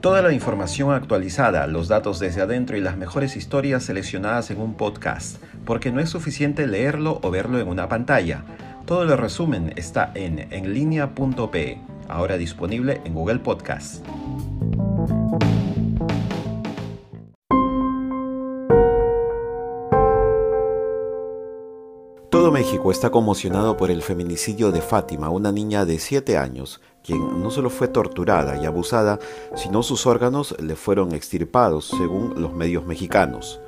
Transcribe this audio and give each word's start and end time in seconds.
Toda 0.00 0.22
la 0.22 0.32
información 0.32 0.94
actualizada, 0.94 1.66
los 1.66 1.88
datos 1.88 2.18
desde 2.18 2.40
adentro 2.40 2.74
y 2.74 2.80
las 2.80 2.96
mejores 2.96 3.36
historias 3.36 3.84
seleccionadas 3.84 4.50
en 4.50 4.58
un 4.58 4.72
podcast, 4.72 5.36
porque 5.66 5.92
no 5.92 6.00
es 6.00 6.08
suficiente 6.08 6.66
leerlo 6.66 7.20
o 7.22 7.30
verlo 7.30 7.60
en 7.60 7.68
una 7.68 7.86
pantalla. 7.90 8.42
Todo 8.86 9.02
el 9.02 9.18
resumen 9.18 9.74
está 9.76 10.10
en 10.14 10.50
enlinea.pe, 10.50 11.80
ahora 12.08 12.38
disponible 12.38 13.02
en 13.04 13.12
Google 13.12 13.40
Podcast. 13.40 14.02
México 22.50 22.90
está 22.90 23.10
conmocionado 23.10 23.76
por 23.76 23.92
el 23.92 24.02
feminicidio 24.02 24.72
de 24.72 24.80
Fátima, 24.80 25.30
una 25.30 25.52
niña 25.52 25.84
de 25.84 26.00
7 26.00 26.36
años, 26.36 26.80
quien 27.04 27.42
no 27.42 27.50
solo 27.50 27.70
fue 27.70 27.86
torturada 27.86 28.60
y 28.60 28.66
abusada, 28.66 29.20
sino 29.54 29.84
sus 29.84 30.04
órganos 30.06 30.56
le 30.60 30.74
fueron 30.74 31.14
extirpados, 31.14 31.86
según 31.86 32.34
los 32.42 32.52
medios 32.52 32.84
mexicanos. 32.84 33.60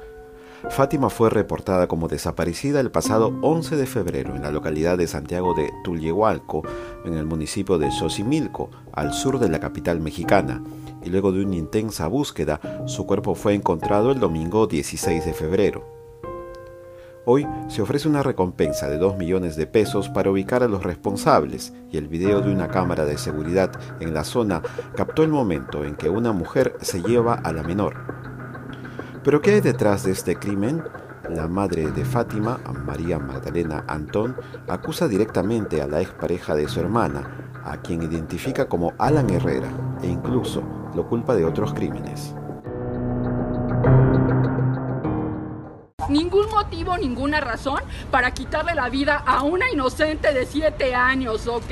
Fátima 0.69 1.11
fue 1.11 1.31
reportada 1.31 1.87
como 1.87 2.09
desaparecida 2.09 2.81
el 2.81 2.91
pasado 2.91 3.33
11 3.43 3.77
de 3.77 3.87
febrero 3.87 4.35
en 4.35 4.43
la 4.43 4.51
localidad 4.51 4.99
de 4.99 5.07
Santiago 5.07 5.55
de 5.55 5.71
Tulyehualco, 5.85 6.63
en 7.05 7.15
el 7.15 7.25
municipio 7.25 7.79
de 7.79 7.91
Xochimilco, 7.93 8.71
al 8.93 9.13
sur 9.13 9.39
de 9.39 9.49
la 9.49 9.61
capital 9.61 10.01
mexicana, 10.01 10.63
y 11.05 11.11
luego 11.11 11.31
de 11.31 11.45
una 11.45 11.57
intensa 11.57 12.09
búsqueda, 12.09 12.61
su 12.87 13.07
cuerpo 13.07 13.37
fue 13.37 13.55
encontrado 13.55 14.11
el 14.11 14.19
domingo 14.19 14.67
16 14.67 15.25
de 15.25 15.35
febrero. 15.35 16.02
Hoy 17.25 17.47
se 17.69 17.83
ofrece 17.83 18.09
una 18.09 18.25
recompensa 18.25 18.89
de 18.89 18.99
2 18.99 19.17
millones 19.17 19.55
de 19.55 19.69
pesos 19.69 20.09
para 20.09 20.33
ubicar 20.33 20.65
a 20.65 20.69
los 20.69 20.83
responsables 20.83 21.73
y 21.89 21.97
el 21.97 22.09
video 22.09 22.41
de 22.41 22.53
una 22.53 22.67
cámara 22.67 23.05
de 23.05 23.17
seguridad 23.17 23.71
en 24.01 24.13
la 24.13 24.25
zona 24.25 24.61
captó 24.97 25.23
el 25.23 25.29
momento 25.29 25.85
en 25.85 25.95
que 25.95 26.11
una 26.11 26.33
mujer 26.33 26.75
se 26.81 27.01
lleva 27.01 27.35
a 27.35 27.53
la 27.53 27.63
menor. 27.63 27.95
Pero 29.23 29.41
¿qué 29.41 29.53
hay 29.53 29.61
detrás 29.61 30.03
de 30.03 30.11
este 30.11 30.35
crimen? 30.35 30.83
La 31.31 31.47
madre 31.47 31.93
de 31.93 32.05
Fátima, 32.05 32.59
María 32.85 33.21
Magdalena 33.21 33.85
Antón, 33.87 34.35
acusa 34.67 35.07
directamente 35.07 35.81
a 35.81 35.87
la 35.87 36.01
expareja 36.01 36.57
de 36.57 36.67
su 36.67 36.81
hermana, 36.81 37.53
a 37.65 37.77
quien 37.77 38.03
identifica 38.03 38.69
como 38.69 38.95
Alan 38.99 39.31
Herrera, 39.31 39.71
e 40.03 40.09
incluso 40.09 40.65
lo 40.97 41.09
culpa 41.09 41.37
de 41.37 41.45
otros 41.45 41.73
crímenes. 41.73 42.35
Motivo, 46.73 46.97
ninguna 46.97 47.39
razón 47.41 47.81
para 48.11 48.31
quitarle 48.31 48.75
la 48.75 48.89
vida 48.89 49.23
a 49.27 49.43
una 49.43 49.71
inocente 49.71 50.33
de 50.33 50.47
7 50.47 50.95
años, 50.95 51.47
¿ok? 51.47 51.71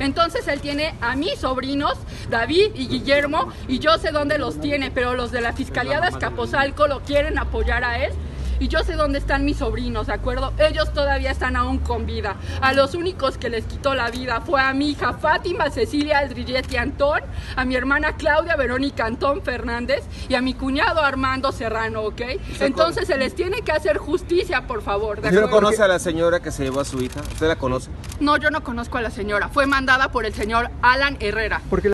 Entonces 0.00 0.48
él 0.48 0.60
tiene 0.60 0.96
a 1.00 1.14
mis 1.14 1.38
sobrinos, 1.38 1.96
David 2.28 2.72
y 2.74 2.88
Guillermo, 2.88 3.52
y 3.68 3.78
yo 3.78 3.98
sé 3.98 4.10
dónde 4.10 4.38
los 4.38 4.60
tiene, 4.60 4.90
pero 4.90 5.14
los 5.14 5.30
de 5.30 5.42
la 5.42 5.52
Fiscalía 5.52 6.00
de 6.00 6.08
Escaposalco 6.08 6.88
lo 6.88 7.02
quieren 7.02 7.38
apoyar 7.38 7.84
a 7.84 8.04
él 8.04 8.12
y 8.60 8.68
yo 8.68 8.80
sé 8.80 8.94
dónde 8.94 9.18
están 9.18 9.44
mis 9.44 9.58
sobrinos, 9.58 10.06
¿de 10.06 10.14
acuerdo? 10.14 10.52
Ellos 10.58 10.92
todavía 10.92 11.30
están 11.30 11.56
aún 11.56 11.78
con 11.78 12.06
vida. 12.06 12.36
A 12.60 12.72
los 12.72 12.94
únicos 12.94 13.38
que 13.38 13.50
les 13.50 13.64
quitó 13.64 13.94
la 13.94 14.10
vida 14.10 14.40
fue 14.40 14.60
a 14.60 14.72
mi 14.72 14.90
hija 14.90 15.14
Fátima 15.14 15.70
Cecilia 15.70 16.18
Aldrilletti 16.18 16.76
Antón, 16.76 17.20
a 17.56 17.64
mi 17.64 17.76
hermana 17.76 18.16
Claudia 18.16 18.56
Verónica 18.56 19.06
Antón 19.06 19.42
Fernández 19.42 20.04
y 20.28 20.34
a 20.34 20.40
mi 20.40 20.54
cuñado 20.54 21.00
Armando 21.02 21.52
Serrano, 21.52 22.02
¿ok? 22.02 22.22
Entonces 22.60 23.06
se 23.06 23.16
les 23.16 23.34
tiene 23.34 23.62
que 23.62 23.72
hacer 23.72 23.98
justicia, 23.98 24.66
por 24.66 24.82
favor. 24.82 25.18
¿Usted 25.18 25.40
no 25.40 25.50
conoce 25.50 25.82
a 25.82 25.88
la 25.88 25.98
señora 25.98 26.40
que 26.40 26.50
se 26.50 26.64
llevó 26.64 26.80
a 26.80 26.84
su 26.84 27.00
hija? 27.00 27.20
¿Usted 27.20 27.48
la 27.48 27.56
conoce? 27.56 27.90
No, 28.20 28.36
yo 28.36 28.50
no 28.50 28.62
conozco 28.62 28.98
a 28.98 29.02
la 29.02 29.10
señora. 29.10 29.48
Fue 29.48 29.66
mandada 29.66 30.10
por 30.10 30.26
el 30.26 30.34
señor 30.34 30.70
Alan 30.82 31.16
Herrera. 31.20 31.60
Porque 31.70 31.92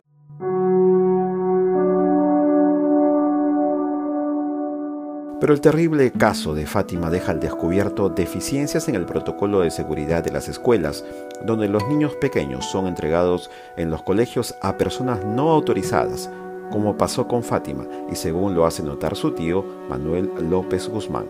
Pero 5.49 5.55
el 5.57 5.63
terrible 5.63 6.13
caso 6.13 6.55
de 6.55 6.67
Fátima 6.67 7.09
deja 7.09 7.33
al 7.33 7.41
descubierto 7.41 8.11
deficiencias 8.11 8.87
en 8.87 8.97
el 8.97 9.07
protocolo 9.07 9.61
de 9.61 9.71
seguridad 9.71 10.23
de 10.23 10.31
las 10.31 10.47
escuelas, 10.47 11.07
donde 11.43 11.69
los 11.69 11.89
niños 11.89 12.15
pequeños 12.17 12.67
son 12.67 12.87
entregados 12.87 13.51
en 13.79 13.91
los 13.91 14.03
colegios 14.03 14.55
a 14.61 14.77
personas 14.77 15.25
no 15.25 15.49
autorizadas, 15.49 16.31
como 16.71 16.99
pasó 16.99 17.27
con 17.27 17.43
Fátima, 17.43 17.87
y 18.13 18.17
según 18.17 18.55
lo 18.55 18.67
hace 18.67 18.83
notar 18.83 19.17
su 19.17 19.31
tío, 19.31 19.65
Manuel 19.89 20.31
López 20.51 20.87
Guzmán. 20.87 21.25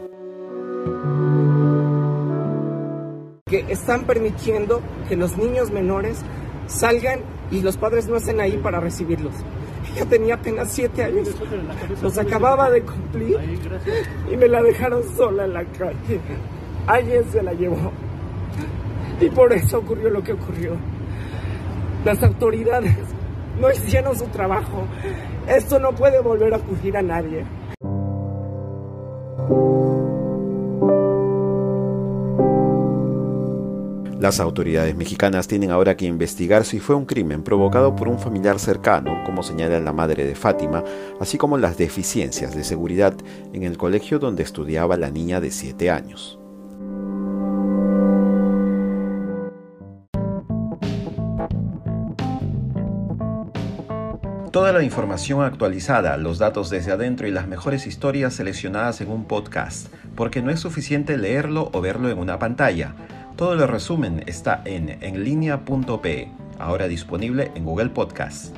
Que 3.47 3.67
están 3.69 4.05
permitiendo 4.05 4.81
que 5.09 5.15
los 5.15 5.39
niños 5.39 5.71
menores 5.71 6.23
salgan 6.67 7.21
y 7.53 7.63
los 7.63 7.77
padres 7.77 8.09
no 8.09 8.17
estén 8.17 8.41
ahí 8.41 8.57
para 8.57 8.81
recibirlos. 8.81 9.35
Ella 9.95 10.07
tenía 10.07 10.35
apenas 10.35 10.71
siete 10.73 11.05
años. 11.05 11.29
Los 12.03 12.19
acababa 12.19 12.71
de 12.71 12.83
cumplir 12.83 13.39
y 14.31 14.37
me 14.37 14.49
la 14.49 14.63
dejaron 14.63 15.03
sola 15.17 15.45
en 15.45 15.55
la 15.55 15.65
calle. 15.65 16.21
Alguien 16.87 17.25
se 17.31 17.43
la 17.43 17.53
llevó. 17.53 17.93
Y 19.21 19.29
por 19.31 19.53
eso 19.53 19.79
ocurrió 19.79 20.11
lo 20.11 20.23
que 20.23 20.33
ocurrió. 20.33 20.77
Las 22.05 22.23
autoridades 22.23 22.97
no 23.61 23.71
hicieron 23.71 24.17
su 24.17 24.27
trabajo. 24.27 24.85
Esto 25.49 25.79
no 25.79 25.93
puede 25.93 26.21
volver 26.21 26.55
a 26.55 26.59
ocurrir 26.59 26.97
a 26.97 27.03
nadie. 27.03 27.45
Las 34.21 34.41
autoridades 34.41 34.97
mexicanas 34.97 35.47
tienen 35.47 35.71
ahora 35.71 35.97
que 35.97 36.05
investigar 36.05 36.65
si 36.65 36.81
fue 36.81 36.97
un 36.97 37.07
crimen 37.07 37.45
provocado 37.45 37.95
por 37.95 38.09
un 38.09 38.19
familiar 38.19 38.59
cercano, 38.59 39.23
como 39.25 39.45
señala 39.45 39.79
la 39.79 39.93
madre 39.93 40.25
de 40.25 40.35
Fátima, 40.35 40.83
así 41.21 41.39
como 41.39 41.57
las 41.57 41.79
deficiencias 41.79 42.57
de 42.57 42.65
seguridad 42.65 43.15
en 43.53 43.63
el 43.63 43.79
colegio 43.79 44.19
donde 44.19 44.43
estudiaba 44.43 44.97
la 44.97 45.11
niña 45.11 45.41
de 45.41 45.53
7 45.53 45.91
años. 45.91 46.41
Toda 54.51 54.73
la 54.73 54.83
información 54.83 55.45
actualizada, 55.45 56.17
los 56.17 56.39
datos 56.39 56.71
desde 56.71 56.91
adentro 56.91 57.29
y 57.29 57.31
las 57.31 57.47
mejores 57.47 57.87
historias 57.87 58.35
seleccionadas 58.35 59.01
en 59.01 59.13
un 59.13 59.27
podcast, 59.27 59.95
porque 60.17 60.43
no 60.43 60.51
es 60.51 60.59
suficiente 60.59 61.17
leerlo 61.17 61.71
o 61.73 61.81
verlo 61.81 62.11
en 62.11 62.19
una 62.19 62.41
pantalla. 62.41 62.97
Todo 63.39 63.53
el 63.53 63.69
resumen 63.69 64.25
está 64.27 64.63
en 64.65 64.99
enlinea.pe, 65.01 66.29
ahora 66.59 66.89
disponible 66.89 67.53
en 67.55 67.65
Google 67.65 67.91
Podcast. 67.91 68.53